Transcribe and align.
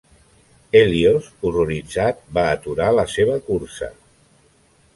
Hèlios, 0.77 1.27
horroritzat, 1.49 2.23
va 2.39 2.47
aturar 2.55 2.89
la 3.01 3.07
seva 3.17 3.39
cursa. 3.51 3.91